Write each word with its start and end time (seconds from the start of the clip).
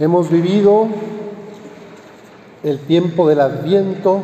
Hemos 0.00 0.28
vivido 0.28 0.88
el 2.64 2.80
tiempo 2.80 3.28
del 3.28 3.40
Adviento, 3.40 4.22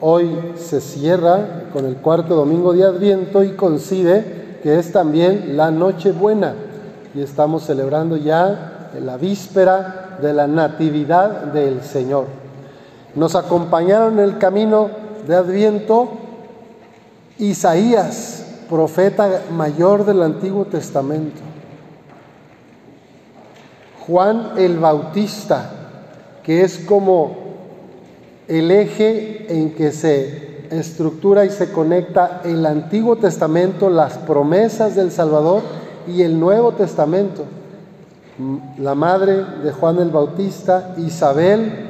hoy 0.00 0.28
se 0.56 0.80
cierra 0.80 1.68
con 1.72 1.86
el 1.86 1.98
cuarto 1.98 2.34
domingo 2.34 2.72
de 2.72 2.82
Adviento 2.82 3.44
y 3.44 3.50
coincide 3.50 4.58
que 4.60 4.76
es 4.76 4.90
también 4.90 5.56
la 5.56 5.70
Nochebuena 5.70 6.54
y 7.14 7.20
estamos 7.20 7.62
celebrando 7.62 8.16
ya 8.16 8.90
la 9.00 9.16
víspera 9.16 10.18
de 10.20 10.32
la 10.32 10.48
Natividad 10.48 11.44
del 11.52 11.80
Señor. 11.82 12.24
Nos 13.14 13.36
acompañaron 13.36 14.14
en 14.14 14.24
el 14.24 14.38
camino 14.38 14.90
de 15.28 15.36
Adviento 15.36 16.08
Isaías, 17.38 18.46
profeta 18.68 19.42
mayor 19.52 20.04
del 20.04 20.24
Antiguo 20.24 20.64
Testamento. 20.64 21.40
Juan 24.08 24.54
el 24.56 24.78
Bautista, 24.78 25.70
que 26.42 26.64
es 26.64 26.78
como 26.78 27.36
el 28.48 28.70
eje 28.70 29.46
en 29.48 29.74
que 29.74 29.92
se 29.92 30.48
estructura 30.70 31.44
y 31.44 31.50
se 31.50 31.70
conecta 31.70 32.40
el 32.44 32.64
Antiguo 32.66 33.16
Testamento, 33.16 33.88
las 33.90 34.18
promesas 34.18 34.94
del 34.96 35.10
Salvador 35.12 35.62
y 36.06 36.22
el 36.22 36.40
Nuevo 36.40 36.72
Testamento. 36.72 37.44
La 38.78 38.94
madre 38.94 39.44
de 39.62 39.72
Juan 39.72 39.98
el 39.98 40.10
Bautista, 40.10 40.94
Isabel, 40.96 41.86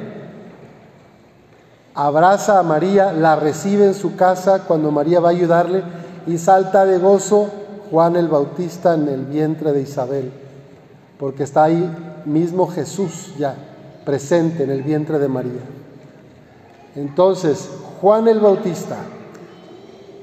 abraza 1.93 2.59
a 2.59 2.63
María, 2.63 3.13
la 3.13 3.35
recibe 3.35 3.85
en 3.85 3.93
su 3.93 4.15
casa 4.15 4.63
cuando 4.67 4.91
María 4.91 5.19
va 5.19 5.29
a 5.29 5.31
ayudarle 5.31 5.83
y 6.27 6.37
salta 6.37 6.85
de 6.85 6.97
gozo 6.97 7.49
Juan 7.91 8.15
el 8.15 8.27
Bautista 8.27 8.93
en 8.93 9.07
el 9.07 9.25
vientre 9.25 9.73
de 9.73 9.81
Isabel, 9.81 10.31
porque 11.19 11.43
está 11.43 11.65
ahí 11.65 11.95
mismo 12.25 12.67
Jesús 12.67 13.33
ya 13.37 13.53
presente 14.05 14.63
en 14.63 14.71
el 14.71 14.81
vientre 14.81 15.19
de 15.19 15.27
María. 15.27 15.61
Entonces, 16.95 17.69
Juan 18.01 18.27
el 18.29 18.39
Bautista, 18.39 18.95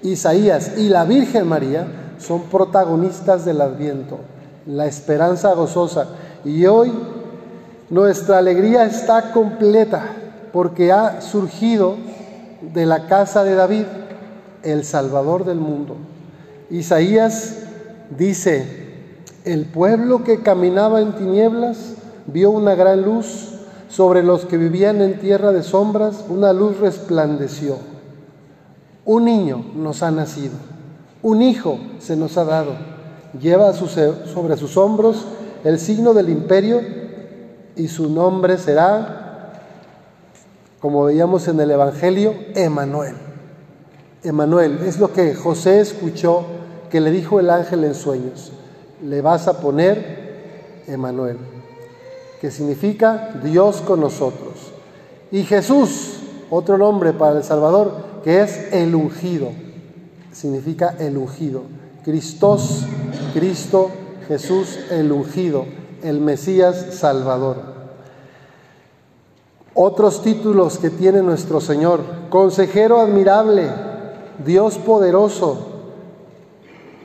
Isaías 0.02 0.78
y 0.78 0.88
la 0.88 1.04
Virgen 1.04 1.46
María 1.46 1.86
son 2.18 2.44
protagonistas 2.44 3.44
del 3.44 3.60
Adviento, 3.60 4.18
la 4.66 4.86
esperanza 4.86 5.52
gozosa. 5.52 6.08
Y 6.44 6.64
hoy 6.64 6.92
nuestra 7.90 8.38
alegría 8.38 8.84
está 8.84 9.32
completa 9.32 10.08
porque 10.52 10.90
ha 10.92 11.20
surgido 11.20 11.96
de 12.72 12.86
la 12.86 13.06
casa 13.06 13.44
de 13.44 13.54
David 13.54 13.84
el 14.62 14.84
Salvador 14.84 15.44
del 15.44 15.58
mundo. 15.58 15.96
Isaías 16.70 17.58
dice, 18.16 18.85
el 19.46 19.64
pueblo 19.64 20.24
que 20.24 20.40
caminaba 20.40 21.00
en 21.00 21.12
tinieblas 21.12 21.94
vio 22.26 22.50
una 22.50 22.74
gran 22.74 23.02
luz, 23.02 23.52
sobre 23.88 24.24
los 24.24 24.44
que 24.44 24.56
vivían 24.58 25.00
en 25.00 25.20
tierra 25.20 25.52
de 25.52 25.62
sombras, 25.62 26.24
una 26.28 26.52
luz 26.52 26.80
resplandeció. 26.80 27.78
Un 29.04 29.24
niño 29.24 29.64
nos 29.76 30.02
ha 30.02 30.10
nacido, 30.10 30.54
un 31.22 31.42
hijo 31.42 31.78
se 32.00 32.16
nos 32.16 32.36
ha 32.36 32.44
dado, 32.44 32.72
lleva 33.40 33.72
sobre 33.72 34.56
sus 34.56 34.76
hombros 34.76 35.24
el 35.62 35.78
signo 35.78 36.12
del 36.12 36.28
imperio 36.28 36.80
y 37.76 37.86
su 37.86 38.10
nombre 38.10 38.58
será, 38.58 39.52
como 40.80 41.04
veíamos 41.04 41.46
en 41.46 41.60
el 41.60 41.70
Evangelio, 41.70 42.34
Emanuel. 42.56 43.14
Emanuel 44.24 44.80
es 44.84 44.98
lo 44.98 45.12
que 45.12 45.36
José 45.36 45.78
escuchó 45.78 46.42
que 46.90 47.00
le 47.00 47.12
dijo 47.12 47.38
el 47.38 47.48
ángel 47.50 47.84
en 47.84 47.94
sueños 47.94 48.50
le 49.02 49.20
vas 49.20 49.48
a 49.48 49.60
poner 49.60 50.84
Emanuel, 50.86 51.38
que 52.40 52.50
significa 52.50 53.32
Dios 53.42 53.80
con 53.82 54.00
nosotros. 54.00 54.72
Y 55.30 55.42
Jesús, 55.44 56.20
otro 56.50 56.78
nombre 56.78 57.12
para 57.12 57.38
el 57.38 57.44
Salvador, 57.44 57.92
que 58.22 58.42
es 58.42 58.72
el 58.72 58.94
ungido, 58.94 59.50
significa 60.32 60.94
el 60.98 61.16
ungido. 61.16 61.62
Cristos, 62.04 62.84
Cristo, 63.34 63.90
Jesús 64.28 64.78
el 64.90 65.10
ungido, 65.10 65.66
el 66.02 66.20
Mesías 66.20 66.94
Salvador. 66.94 67.76
Otros 69.74 70.22
títulos 70.22 70.78
que 70.78 70.90
tiene 70.90 71.20
nuestro 71.22 71.60
Señor, 71.60 72.00
consejero 72.30 73.00
admirable, 73.00 73.68
Dios 74.44 74.78
poderoso, 74.78 75.58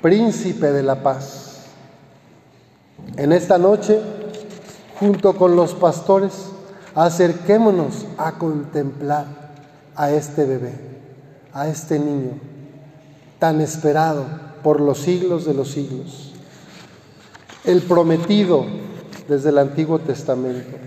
príncipe 0.01 0.71
de 0.71 0.83
la 0.83 1.03
paz. 1.03 1.50
En 3.17 3.31
esta 3.31 3.57
noche, 3.57 3.99
junto 4.99 5.35
con 5.35 5.55
los 5.55 5.73
pastores, 5.73 6.49
acerquémonos 6.95 8.05
a 8.17 8.33
contemplar 8.33 9.25
a 9.95 10.11
este 10.11 10.45
bebé, 10.45 10.73
a 11.53 11.67
este 11.67 11.99
niño, 11.99 12.39
tan 13.39 13.61
esperado 13.61 14.25
por 14.63 14.79
los 14.79 14.99
siglos 14.99 15.45
de 15.45 15.53
los 15.53 15.71
siglos, 15.71 16.33
el 17.63 17.81
prometido 17.81 18.65
desde 19.27 19.49
el 19.49 19.57
Antiguo 19.57 19.99
Testamento. 19.99 20.77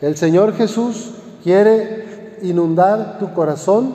El 0.00 0.16
Señor 0.16 0.54
Jesús 0.54 1.12
quiere 1.42 2.38
inundar 2.42 3.18
tu 3.18 3.32
corazón 3.34 3.94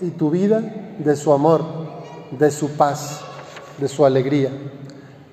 y 0.00 0.10
tu 0.10 0.30
vida 0.30 0.60
de 0.98 1.16
su 1.16 1.32
amor, 1.32 1.62
de 2.30 2.50
su 2.50 2.70
paz, 2.70 3.20
de 3.78 3.88
su 3.88 4.04
alegría. 4.04 4.50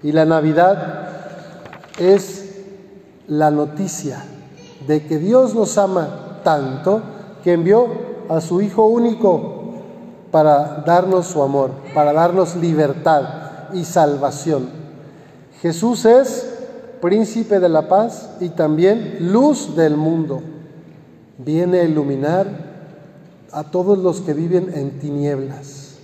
Y 0.02 0.12
la 0.12 0.26
Navidad 0.26 1.10
es 1.98 2.56
la 3.28 3.52
noticia 3.52 4.24
de 4.88 5.06
que 5.06 5.18
Dios 5.18 5.54
nos 5.54 5.78
ama 5.78 6.40
tanto 6.44 7.02
que 7.44 7.54
envió 7.54 7.88
a 8.30 8.42
su 8.42 8.62
Hijo 8.62 8.86
único 8.86 9.60
para 10.32 10.84
darnos 10.86 11.28
su 11.28 11.42
amor, 11.42 11.72
para 11.94 12.14
darnos 12.14 12.56
libertad 12.56 13.74
y 13.74 13.84
salvación. 13.84 14.70
Jesús 15.62 16.06
es 16.06 16.50
príncipe 17.02 17.60
de 17.60 17.70
la 17.70 17.88
paz 17.88 18.30
y 18.40 18.50
también 18.50 19.32
luz 19.32 19.76
del 19.76 19.98
mundo. 19.98 20.42
Viene 21.38 21.80
a 21.80 21.84
iluminar 21.84 22.48
a 23.52 23.64
todos 23.64 23.98
los 23.98 24.22
que 24.22 24.34
viven 24.34 24.72
en 24.74 25.00
tinieblas, 25.00 25.96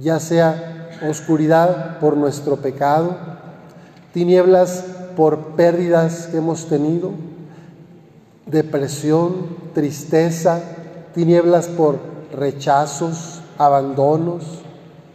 ya 0.00 0.20
sea 0.20 0.77
oscuridad 1.02 1.98
por 1.98 2.16
nuestro 2.16 2.56
pecado, 2.56 3.16
tinieblas 4.12 4.84
por 5.16 5.38
pérdidas 5.56 6.28
que 6.28 6.38
hemos 6.38 6.66
tenido, 6.66 7.10
depresión, 8.46 9.56
tristeza, 9.74 10.60
tinieblas 11.14 11.66
por 11.68 11.98
rechazos, 12.32 13.40
abandonos, 13.58 14.44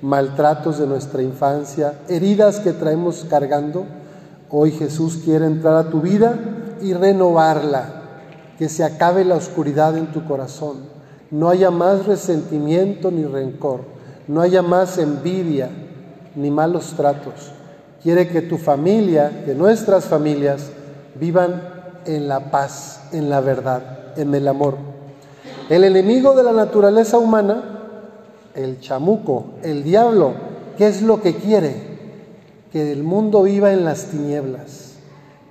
maltratos 0.02 0.78
de 0.78 0.88
nuestra 0.88 1.22
infancia, 1.22 2.00
heridas 2.10 2.60
que 2.60 2.74
traemos 2.74 3.26
cargando. 3.30 3.86
Hoy 4.50 4.72
Jesús 4.72 5.22
quiere 5.24 5.46
entrar 5.46 5.76
a 5.76 5.90
tu 5.90 6.02
vida 6.02 6.38
y 6.82 6.94
renovarla, 6.94 8.02
que 8.58 8.70
se 8.70 8.84
acabe 8.84 9.26
la 9.26 9.36
oscuridad 9.36 9.98
en 9.98 10.08
tu 10.08 10.26
corazón, 10.26 10.78
no 11.32 11.50
haya 11.50 11.72
más 11.72 12.06
resentimiento 12.06 13.10
ni 13.10 13.26
rencor 13.26 13.93
no 14.28 14.42
haya 14.42 14.62
más 14.62 14.98
envidia 14.98 15.70
ni 16.36 16.50
malos 16.50 16.94
tratos. 16.96 17.52
Quiere 18.02 18.28
que 18.28 18.42
tu 18.42 18.58
familia, 18.58 19.44
que 19.46 19.56
nuestras 19.56 20.06
familias 20.06 20.70
vivan 21.16 21.62
en 22.06 22.28
la 22.28 22.52
paz, 22.52 23.02
en 23.12 23.30
la 23.30 23.40
verdad, 23.40 24.18
en 24.18 24.34
el 24.34 24.48
amor. 24.48 24.76
El 25.70 25.84
enemigo 25.84 26.36
de 26.36 26.44
la 26.44 26.52
naturaleza 26.52 27.18
humana, 27.18 27.64
el 28.56 28.80
chamuco, 28.80 29.46
el 29.64 29.84
diablo, 29.84 30.34
¿qué 30.78 30.88
es 30.88 31.02
lo 31.02 31.22
que 31.22 31.36
quiere? 31.36 31.94
Que 32.72 32.92
el 32.92 33.04
mundo 33.04 33.44
viva 33.44 33.72
en 33.72 33.86
las 33.86 34.06
tinieblas, 34.06 34.96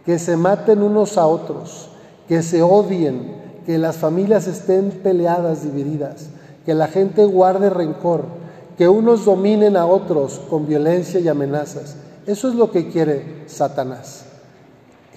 que 0.05 0.19
se 0.19 0.37
maten 0.37 0.83
unos 0.83 1.17
a 1.17 1.27
otros, 1.27 1.89
que 2.29 2.43
se 2.43 2.63
odien, 2.63 3.41
que 3.65 3.79
las 3.79 3.97
familias 3.97 4.47
estén 4.47 4.91
peleadas, 4.91 5.63
divididas, 5.63 6.29
que 6.67 6.75
la 6.75 6.89
gente 6.89 7.25
guarde 7.25 7.71
rencor, 7.71 8.42
que 8.83 8.89
unos 8.89 9.25
dominen 9.25 9.77
a 9.77 9.87
otros 9.87 10.41
con 10.51 10.67
violencia 10.67 11.21
y 11.21 11.29
amenazas. 11.29 11.95
Eso 12.27 12.49
es 12.49 12.57
lo 12.57 12.73
que 12.73 12.89
quiere 12.89 13.45
Satanás. 13.47 14.25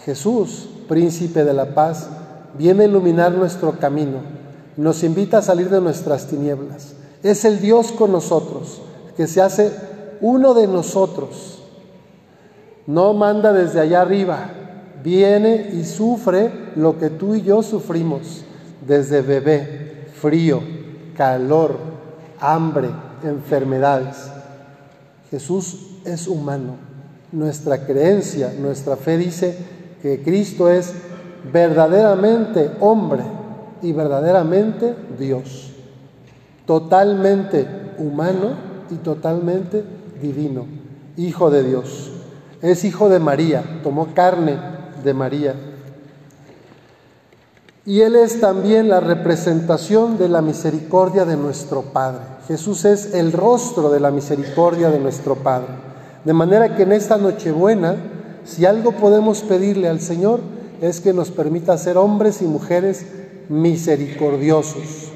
Jesús, 0.03 0.69
príncipe 0.88 1.44
de 1.44 1.51
la 1.51 1.73
paz, 1.73 2.07
viene 2.59 2.83
a 2.83 2.88
iluminar 2.88 3.31
nuestro 3.31 3.71
camino, 3.79 4.19
nos 4.77 5.03
invita 5.03 5.39
a 5.39 5.41
salir 5.41 5.71
de 5.71 5.81
nuestras 5.81 6.27
tinieblas. 6.27 6.94
Es 7.23 7.44
el 7.44 7.59
Dios 7.59 7.91
con 7.91 8.12
nosotros, 8.12 8.83
que 9.17 9.25
se 9.25 9.41
hace 9.41 9.71
uno 10.21 10.53
de 10.53 10.67
nosotros. 10.67 11.63
No 12.85 13.15
manda 13.15 13.51
desde 13.51 13.79
allá 13.79 14.01
arriba, 14.01 14.47
viene 15.03 15.71
y 15.73 15.85
sufre 15.85 16.51
lo 16.75 17.00
que 17.00 17.09
tú 17.09 17.33
y 17.33 17.41
yo 17.41 17.63
sufrimos, 17.63 18.44
desde 18.85 19.23
bebé, 19.23 20.06
frío, 20.21 20.62
calor, 21.17 21.77
hambre, 22.39 22.89
enfermedades. 23.25 24.31
Jesús 25.31 25.98
es 26.06 26.27
humano. 26.27 26.75
Nuestra 27.31 27.86
creencia, 27.86 28.54
nuestra 28.57 28.95
fe 28.95 29.18
dice 29.18 29.57
que 30.01 30.22
Cristo 30.24 30.69
es 30.69 30.94
verdaderamente 31.51 32.72
hombre 32.80 33.24
y 33.81 33.92
verdaderamente 33.92 34.95
Dios, 35.19 35.72
totalmente 36.66 37.68
humano 37.98 38.56
y 38.89 38.95
totalmente 38.95 39.83
divino, 40.22 40.66
hijo 41.18 41.50
de 41.50 41.63
Dios. 41.63 42.12
Es 42.62 42.83
hijo 42.83 43.10
de 43.10 43.19
María, 43.19 43.81
tomó 43.83 44.13
carne 44.13 44.57
de 45.04 45.13
María. 45.13 45.54
Y 47.88 48.02
Él 48.02 48.16
es 48.16 48.42
también 48.42 48.90
la 48.90 49.00
representación 49.00 50.18
de 50.18 50.28
la 50.28 50.42
misericordia 50.42 51.24
de 51.24 51.38
nuestro 51.38 51.84
Padre. 51.84 52.22
Jesús 52.48 52.84
es 52.84 53.14
el 53.14 53.32
rostro 53.32 53.92
de 53.92 54.00
la 54.00 54.10
misericordia 54.10 54.90
de 54.90 55.00
nuestro 55.00 55.36
Padre. 55.36 55.68
De 56.24 56.34
manera 56.34 56.76
que 56.76 56.82
en 56.82 56.94
esta 56.94 57.18
Nochebuena, 57.18 57.96
si 58.44 58.66
algo 58.66 58.94
podemos 58.94 59.42
pedirle 59.42 59.88
al 59.88 60.00
Señor, 60.00 60.40
es 60.82 61.00
que 61.00 61.14
nos 61.14 61.30
permita 61.30 61.78
ser 61.78 61.98
hombres 61.98 62.42
y 62.42 62.46
mujeres 62.46 63.06
misericordiosos, 63.50 65.12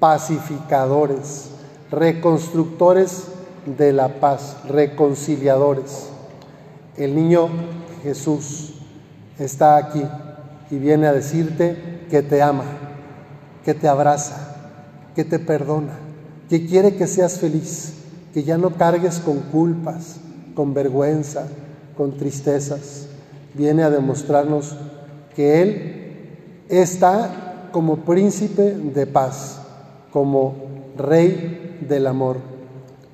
pacificadores, 0.00 1.50
reconstructores 1.92 3.26
de 3.64 3.92
la 3.92 4.08
paz, 4.08 4.56
reconciliadores. 4.68 6.08
El 6.96 7.14
niño 7.14 7.48
Jesús 8.02 8.74
está 9.38 9.76
aquí 9.76 10.02
y 10.72 10.78
viene 10.78 11.06
a 11.06 11.12
decirte 11.12 11.91
que 12.12 12.22
te 12.22 12.42
ama, 12.42 12.64
que 13.64 13.72
te 13.72 13.88
abraza, 13.88 14.36
que 15.14 15.24
te 15.24 15.38
perdona, 15.38 15.94
que 16.50 16.66
quiere 16.66 16.94
que 16.94 17.06
seas 17.06 17.38
feliz, 17.38 17.94
que 18.34 18.42
ya 18.42 18.58
no 18.58 18.76
cargues 18.76 19.18
con 19.18 19.38
culpas, 19.40 20.16
con 20.54 20.74
vergüenza, 20.74 21.46
con 21.96 22.18
tristezas. 22.18 23.06
Viene 23.54 23.82
a 23.82 23.88
demostrarnos 23.88 24.76
que 25.34 25.62
Él 25.62 26.66
está 26.68 27.70
como 27.72 28.04
príncipe 28.04 28.74
de 28.74 29.06
paz, 29.06 29.62
como 30.12 30.52
rey 30.98 31.78
del 31.88 32.08
amor, 32.08 32.36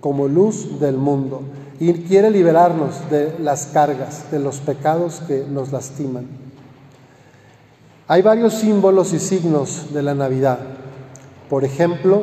como 0.00 0.26
luz 0.26 0.80
del 0.80 0.96
mundo 0.96 1.42
y 1.78 1.92
quiere 1.92 2.32
liberarnos 2.32 3.08
de 3.10 3.32
las 3.38 3.66
cargas, 3.66 4.28
de 4.32 4.40
los 4.40 4.58
pecados 4.58 5.22
que 5.28 5.44
nos 5.48 5.70
lastiman. 5.70 6.47
Hay 8.10 8.22
varios 8.22 8.54
símbolos 8.54 9.12
y 9.12 9.18
signos 9.18 9.92
de 9.92 10.02
la 10.02 10.14
Navidad. 10.14 10.60
Por 11.50 11.62
ejemplo, 11.64 12.22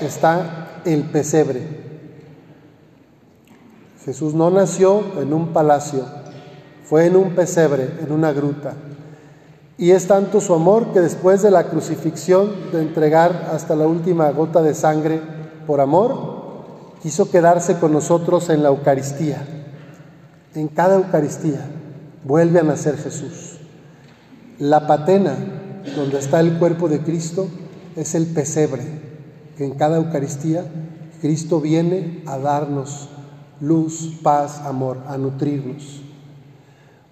está 0.00 0.80
el 0.84 1.02
pesebre. 1.02 1.60
Jesús 4.04 4.34
no 4.34 4.48
nació 4.52 5.02
en 5.20 5.32
un 5.32 5.48
palacio, 5.48 6.04
fue 6.84 7.06
en 7.06 7.16
un 7.16 7.34
pesebre, 7.34 7.90
en 8.00 8.12
una 8.12 8.32
gruta. 8.32 8.74
Y 9.76 9.90
es 9.90 10.06
tanto 10.06 10.40
su 10.40 10.54
amor 10.54 10.92
que 10.92 11.00
después 11.00 11.42
de 11.42 11.50
la 11.50 11.64
crucifixión, 11.64 12.70
de 12.70 12.80
entregar 12.80 13.50
hasta 13.52 13.74
la 13.74 13.88
última 13.88 14.30
gota 14.30 14.62
de 14.62 14.74
sangre 14.74 15.20
por 15.66 15.80
amor, 15.80 16.14
quiso 17.02 17.28
quedarse 17.28 17.80
con 17.80 17.92
nosotros 17.92 18.50
en 18.50 18.62
la 18.62 18.68
Eucaristía. 18.68 19.44
En 20.54 20.68
cada 20.68 20.94
Eucaristía 20.94 21.66
vuelve 22.22 22.60
a 22.60 22.62
nacer 22.62 22.96
Jesús. 22.96 23.47
La 24.58 24.86
patena, 24.86 25.36
donde 25.94 26.18
está 26.18 26.40
el 26.40 26.58
cuerpo 26.58 26.88
de 26.88 27.00
Cristo, 27.00 27.46
es 27.94 28.14
el 28.14 28.26
pesebre, 28.26 28.82
que 29.56 29.64
en 29.64 29.74
cada 29.74 29.98
Eucaristía 29.98 30.64
Cristo 31.20 31.60
viene 31.60 32.22
a 32.26 32.38
darnos 32.38 33.08
luz, 33.60 34.18
paz, 34.22 34.60
amor, 34.64 34.98
a 35.06 35.16
nutrirnos. 35.18 36.02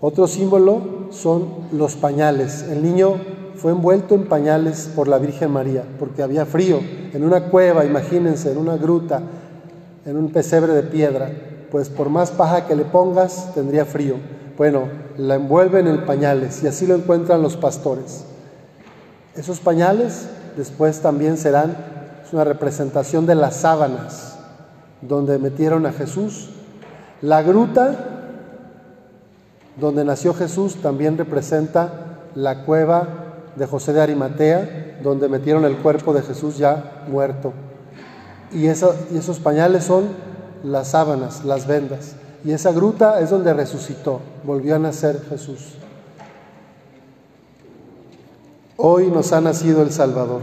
Otro 0.00 0.26
símbolo 0.26 1.08
son 1.10 1.48
los 1.72 1.96
pañales. 1.96 2.62
El 2.70 2.82
niño 2.82 3.14
fue 3.56 3.72
envuelto 3.72 4.14
en 4.14 4.28
pañales 4.28 4.90
por 4.94 5.08
la 5.08 5.19
Virgen 5.19 5.50
María, 5.50 5.84
porque 5.99 6.22
había 6.22 6.46
frío, 6.46 6.81
en 7.12 7.25
una 7.25 7.49
cueva, 7.49 7.84
imagínense, 7.84 8.52
en 8.52 8.58
una 8.58 8.76
gruta, 8.76 9.22
en 10.04 10.16
un 10.16 10.31
pesebre 10.31 10.72
de 10.72 10.82
piedra, 10.82 11.31
pues 11.70 11.88
por 11.88 12.10
más 12.10 12.31
paja 12.31 12.66
que 12.66 12.76
le 12.76 12.84
pongas, 12.84 13.54
tendría 13.54 13.84
frío. 13.84 14.16
Bueno, 14.56 14.88
la 15.19 15.35
envuelven 15.35 15.87
en 15.87 16.06
pañales 16.06 16.62
y 16.62 16.67
así 16.67 16.87
lo 16.87 16.94
encuentran 16.94 17.43
los 17.43 17.56
pastores. 17.56 18.25
Esos 19.35 19.61
pañales 19.61 20.29
después 20.56 21.00
también 21.00 21.37
serán 21.37 21.76
una 22.32 22.44
representación 22.44 23.26
de 23.26 23.35
las 23.35 23.56
sábanas 23.56 24.38
donde 25.03 25.38
metieron 25.38 25.85
a 25.87 25.93
Jesús. 25.93 26.50
La 27.20 27.43
gruta 27.43 27.94
donde 29.79 30.05
nació 30.05 30.32
Jesús 30.32 30.76
también 30.76 31.19
representa 31.19 31.93
la 32.35 32.64
cueva 32.64 33.09
de 33.56 33.67
José 33.67 33.93
de 33.93 34.00
Arimatea, 34.00 35.00
donde 35.02 35.29
metieron 35.29 35.64
el 35.67 35.76
cuerpo 35.76 36.14
de 36.14 36.23
Jesús 36.23 36.56
ya 36.56 37.05
muerto. 37.09 37.52
Y 38.52 38.67
esos 38.67 39.38
pañales 39.43 39.85
son 39.85 40.09
las 40.64 40.88
sábanas, 40.88 41.44
las 41.44 41.67
vendas. 41.67 42.17
Y 42.44 42.53
esa 42.53 42.73
gruta 42.73 43.21
es 43.21 43.31
donde 43.31 43.53
resucitó, 43.53 44.21
volvió 44.44 44.77
a 44.77 44.79
nacer 44.79 45.21
Jesús. 45.29 45.75
Hoy 48.77 49.11
nos 49.11 49.33
ha 49.33 49.41
nacido 49.41 49.83
el 49.83 49.91
Salvador. 49.91 50.43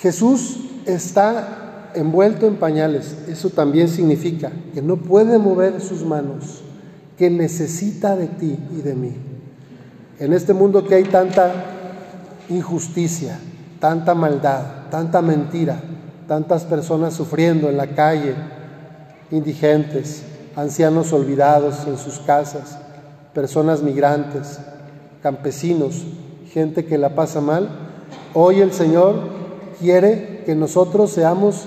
Jesús 0.00 0.58
está 0.86 1.90
envuelto 1.94 2.46
en 2.46 2.56
pañales. 2.56 3.16
Eso 3.28 3.50
también 3.50 3.88
significa 3.88 4.52
que 4.74 4.82
no 4.82 4.96
puede 4.96 5.38
mover 5.38 5.80
sus 5.80 6.04
manos 6.04 6.62
que 7.16 7.30
necesita 7.30 8.14
de 8.14 8.28
ti 8.28 8.58
y 8.76 8.82
de 8.82 8.94
mí. 8.94 9.12
En 10.20 10.32
este 10.32 10.54
mundo 10.54 10.84
que 10.84 10.94
hay 10.94 11.04
tanta 11.04 11.52
injusticia, 12.48 13.38
tanta 13.80 14.14
maldad, 14.14 14.88
tanta 14.90 15.20
mentira, 15.20 15.80
tantas 16.28 16.64
personas 16.64 17.14
sufriendo 17.14 17.68
en 17.68 17.76
la 17.76 17.88
calle, 17.88 18.34
indigentes, 19.30 20.22
ancianos 20.56 21.12
olvidados 21.12 21.86
en 21.86 21.98
sus 21.98 22.18
casas, 22.18 22.78
personas 23.34 23.82
migrantes, 23.82 24.58
campesinos, 25.22 26.04
gente 26.52 26.84
que 26.84 26.98
la 26.98 27.14
pasa 27.14 27.40
mal, 27.40 27.68
hoy 28.34 28.60
el 28.60 28.72
Señor 28.72 29.16
quiere 29.78 30.42
que 30.44 30.54
nosotros 30.54 31.10
seamos 31.10 31.66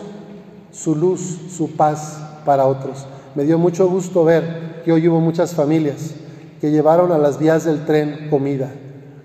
su 0.72 0.96
luz, 0.96 1.40
su 1.56 1.72
paz 1.76 2.20
para 2.46 2.66
otros. 2.66 3.06
Me 3.36 3.44
dio 3.44 3.58
mucho 3.58 3.88
gusto 3.90 4.26
ver 4.26 4.82
que 4.84 4.92
hoy 4.92 5.08
hubo 5.08 5.20
muchas 5.20 5.54
familias 5.54 6.12
que 6.60 6.72
llevaron 6.72 7.12
a 7.12 7.18
las 7.18 7.40
vías 7.40 7.64
del 7.64 7.86
tren 7.86 8.28
comida, 8.30 8.70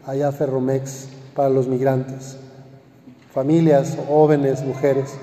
allá 0.06 0.32
Ferromex, 0.32 1.08
para 1.34 1.50
los 1.50 1.66
migrantes. 1.66 2.36
Familias, 3.32 3.96
jóvenes, 4.08 4.62
mujeres. 4.64 5.14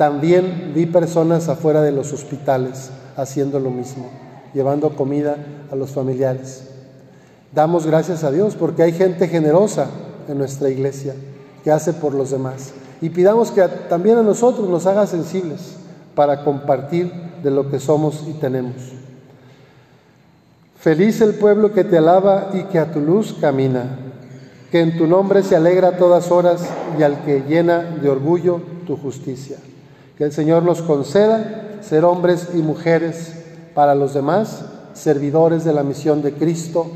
También 0.00 0.72
vi 0.74 0.86
personas 0.86 1.50
afuera 1.50 1.82
de 1.82 1.92
los 1.92 2.14
hospitales 2.14 2.88
haciendo 3.18 3.60
lo 3.60 3.68
mismo, 3.68 4.08
llevando 4.54 4.96
comida 4.96 5.36
a 5.70 5.76
los 5.76 5.90
familiares. 5.90 6.70
Damos 7.54 7.86
gracias 7.86 8.24
a 8.24 8.30
Dios 8.30 8.56
porque 8.58 8.82
hay 8.82 8.92
gente 8.92 9.28
generosa 9.28 9.88
en 10.26 10.38
nuestra 10.38 10.70
iglesia 10.70 11.14
que 11.62 11.70
hace 11.70 11.92
por 11.92 12.14
los 12.14 12.30
demás. 12.30 12.72
Y 13.02 13.10
pidamos 13.10 13.50
que 13.50 13.60
también 13.90 14.16
a 14.16 14.22
nosotros 14.22 14.70
nos 14.70 14.86
haga 14.86 15.06
sensibles 15.06 15.76
para 16.14 16.44
compartir 16.44 17.12
de 17.42 17.50
lo 17.50 17.70
que 17.70 17.78
somos 17.78 18.24
y 18.26 18.32
tenemos. 18.32 18.76
Feliz 20.78 21.20
el 21.20 21.34
pueblo 21.34 21.74
que 21.74 21.84
te 21.84 21.98
alaba 21.98 22.48
y 22.54 22.62
que 22.62 22.78
a 22.78 22.90
tu 22.90 23.00
luz 23.00 23.36
camina, 23.38 23.98
que 24.70 24.80
en 24.80 24.96
tu 24.96 25.06
nombre 25.06 25.42
se 25.42 25.56
alegra 25.56 25.88
a 25.88 25.96
todas 25.98 26.30
horas 26.30 26.62
y 26.98 27.02
al 27.02 27.22
que 27.22 27.42
llena 27.46 27.82
de 27.82 28.08
orgullo 28.08 28.62
tu 28.86 28.96
justicia. 28.96 29.58
Que 30.20 30.26
el 30.26 30.32
Señor 30.32 30.64
nos 30.64 30.82
conceda 30.82 31.78
ser 31.80 32.04
hombres 32.04 32.48
y 32.52 32.58
mujeres 32.58 33.32
para 33.72 33.94
los 33.94 34.12
demás, 34.12 34.66
servidores 34.92 35.64
de 35.64 35.72
la 35.72 35.82
misión 35.82 36.20
de 36.20 36.34
Cristo, 36.34 36.88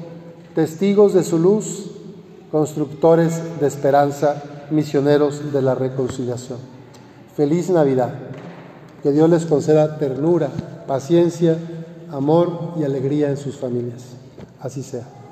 testigos 0.54 1.14
de 1.14 1.24
su 1.24 1.38
luz, 1.38 1.90
constructores 2.52 3.40
de 3.60 3.66
esperanza, 3.66 4.42
misioneros 4.70 5.54
de 5.54 5.62
la 5.62 5.74
reconciliación. 5.74 6.58
Feliz 7.34 7.70
Navidad. 7.70 8.12
Que 9.02 9.10
Dios 9.10 9.30
les 9.30 9.46
conceda 9.46 9.96
ternura, 9.96 10.50
paciencia, 10.86 11.56
amor 12.10 12.74
y 12.78 12.84
alegría 12.84 13.30
en 13.30 13.38
sus 13.38 13.56
familias. 13.56 14.02
Así 14.60 14.82
sea. 14.82 15.23